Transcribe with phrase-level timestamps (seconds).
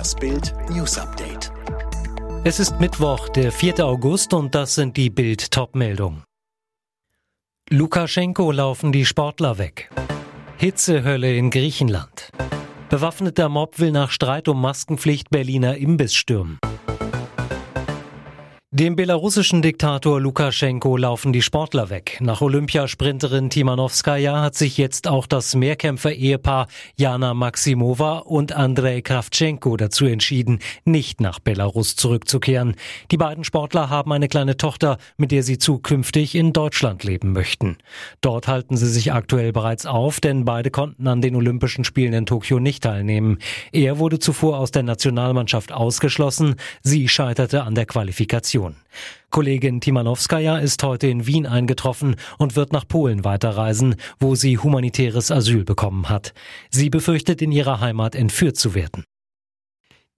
[0.00, 1.52] Das Bild News Update.
[2.42, 3.84] Es ist Mittwoch, der 4.
[3.84, 6.24] August und das sind die Bild Topmeldungen.
[7.68, 9.90] Lukaschenko laufen die Sportler weg.
[10.56, 12.30] Hitzehölle in Griechenland.
[12.88, 16.58] Bewaffneter Mob will nach Streit um Maskenpflicht Berliner Imbiss stürmen.
[18.72, 22.18] Dem belarussischen Diktator Lukaschenko laufen die Sportler weg.
[22.20, 30.06] Nach Olympiasprinterin Timanowskaja hat sich jetzt auch das Mehrkämpfer-Ehepaar Jana Maximova und Andrei Kravchenko dazu
[30.06, 32.76] entschieden, nicht nach Belarus zurückzukehren.
[33.10, 37.76] Die beiden Sportler haben eine kleine Tochter, mit der sie zukünftig in Deutschland leben möchten.
[38.20, 42.24] Dort halten sie sich aktuell bereits auf, denn beide konnten an den Olympischen Spielen in
[42.24, 43.38] Tokio nicht teilnehmen.
[43.72, 48.59] Er wurde zuvor aus der Nationalmannschaft ausgeschlossen, sie scheiterte an der Qualifikation.
[48.60, 48.76] Situation.
[49.30, 55.30] Kollegin Timanowskaja ist heute in Wien eingetroffen und wird nach Polen weiterreisen, wo sie humanitäres
[55.30, 56.34] Asyl bekommen hat.
[56.68, 59.04] Sie befürchtet, in ihrer Heimat entführt zu werden.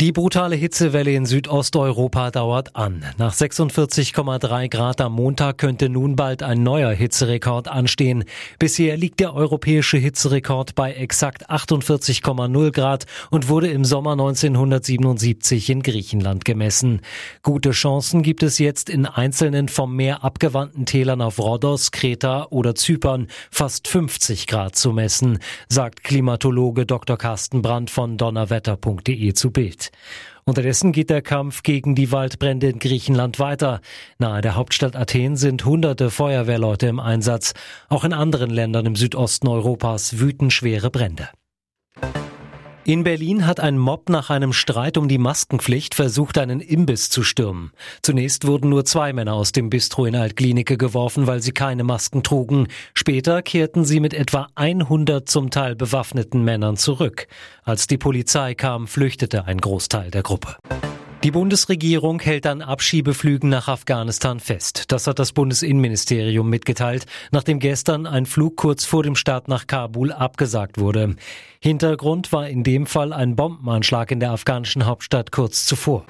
[0.00, 3.04] Die brutale Hitzewelle in Südosteuropa dauert an.
[3.18, 8.24] Nach 46,3 Grad am Montag könnte nun bald ein neuer Hitzerekord anstehen.
[8.58, 15.82] Bisher liegt der europäische Hitzerekord bei exakt 48,0 Grad und wurde im Sommer 1977 in
[15.82, 17.02] Griechenland gemessen.
[17.42, 22.74] Gute Chancen gibt es jetzt in einzelnen vom Meer abgewandten Tälern auf Rhodos, Kreta oder
[22.74, 27.18] Zypern fast 50 Grad zu messen, sagt Klimatologe Dr.
[27.18, 29.89] Carsten Brandt von donnerwetter.de zu Bild.
[30.44, 33.80] Unterdessen geht der Kampf gegen die Waldbrände in Griechenland weiter.
[34.18, 37.54] Nahe der Hauptstadt Athen sind hunderte Feuerwehrleute im Einsatz.
[37.88, 41.28] Auch in anderen Ländern im Südosten Europas wüten schwere Brände.
[42.90, 47.22] In Berlin hat ein Mob nach einem Streit um die Maskenpflicht versucht, einen Imbiss zu
[47.22, 47.70] stürmen.
[48.02, 52.24] Zunächst wurden nur zwei Männer aus dem Bistro in Altklinike geworfen, weil sie keine Masken
[52.24, 52.66] trugen.
[52.92, 57.28] Später kehrten sie mit etwa 100 zum Teil bewaffneten Männern zurück.
[57.62, 60.56] Als die Polizei kam, flüchtete ein Großteil der Gruppe.
[61.22, 64.90] Die Bundesregierung hält an Abschiebeflügen nach Afghanistan fest.
[64.90, 70.12] Das hat das Bundesinnenministerium mitgeteilt, nachdem gestern ein Flug kurz vor dem Start nach Kabul
[70.12, 71.16] abgesagt wurde.
[71.60, 76.06] Hintergrund war in dem Fall ein Bombenanschlag in der afghanischen Hauptstadt kurz zuvor.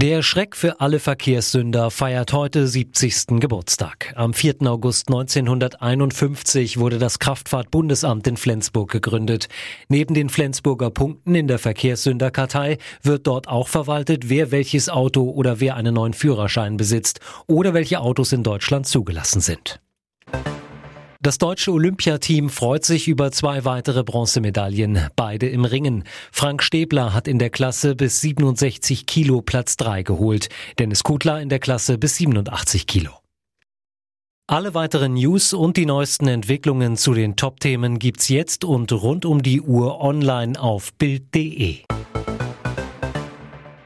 [0.00, 3.40] Der Schreck für alle Verkehrssünder feiert heute 70.
[3.40, 4.12] Geburtstag.
[4.14, 4.62] Am 4.
[4.66, 9.48] August 1951 wurde das Kraftfahrtbundesamt in Flensburg gegründet.
[9.88, 15.58] Neben den Flensburger Punkten in der Verkehrssünderkartei wird dort auch verwaltet, wer welches Auto oder
[15.58, 19.80] wer einen neuen Führerschein besitzt oder welche Autos in Deutschland zugelassen sind.
[21.20, 26.04] Das deutsche Olympiateam freut sich über zwei weitere Bronzemedaillen, beide im Ringen.
[26.30, 30.48] Frank Stäbler hat in der Klasse bis 67 Kilo Platz 3 geholt,
[30.78, 33.10] Dennis Kutler in der Klasse bis 87 Kilo.
[34.46, 39.42] Alle weiteren News und die neuesten Entwicklungen zu den Top-Themen gibt's jetzt und rund um
[39.42, 41.80] die Uhr online auf Bild.de.